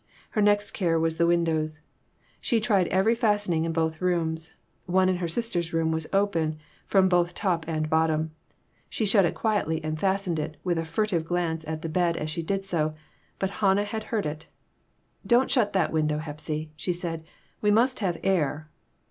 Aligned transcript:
Her 0.31 0.41
next 0.41 0.71
care 0.71 0.99
was 0.99 1.17
the 1.17 1.27
win 1.27 1.43
dows. 1.43 1.79
She 2.39 2.59
tried 2.59 2.87
every 2.87 3.13
fastening 3.13 3.65
in 3.65 3.71
both 3.71 4.01
rooms. 4.01 4.55
One 4.87 5.09
in 5.09 5.17
her 5.17 5.27
sister's 5.27 5.73
room 5.73 5.91
was 5.91 6.07
open 6.11 6.57
from 6.87 7.07
both 7.07 7.35
top 7.35 7.67
and 7.67 7.87
bottom. 7.87 8.31
She 8.89 9.05
shut 9.05 9.25
it 9.25 9.35
quietly, 9.35 9.79
and 9.83 9.99
fastened 9.99 10.39
it, 10.39 10.57
with 10.63 10.79
a 10.79 10.85
furtive 10.85 11.23
glance 11.23 11.63
at 11.67 11.83
the 11.83 11.87
bed 11.87 12.17
as 12.17 12.31
she 12.31 12.41
did 12.41 12.65
so; 12.65 12.95
but 13.37 13.51
Hannah 13.61 13.83
had 13.83 14.05
heard 14.05 14.25
it. 14.25 14.47
"Don't 15.23 15.51
shut 15.51 15.71
that 15.73 15.93
window, 15.93 16.17
Hepsy," 16.17 16.71
she 16.75 16.93
said; 16.93 17.23
"we 17.61 17.69
must 17.69 17.99
have 17.99 18.17
air." 18.23 18.71